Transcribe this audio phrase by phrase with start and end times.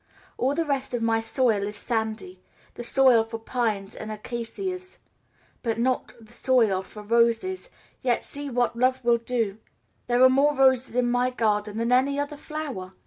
[0.35, 2.41] All the rest of my soil is sandy
[2.73, 4.97] the soil for pines and acacias,
[5.61, 7.69] but not the soil for roses;
[8.01, 9.59] yet see what love will do
[10.07, 12.93] there are more roses in my garden than any other flower!